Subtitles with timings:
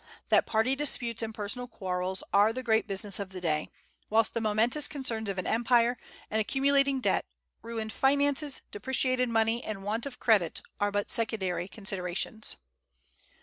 [0.29, 3.69] that party disputes and personal quarrels are the great business of the day;
[4.09, 5.95] whilst the momentous concerns of an empire,
[6.31, 7.23] an accumulating debt,
[7.61, 10.63] ruined finances, depreciated money, and want of credit...
[10.79, 12.55] are but secondary considerations."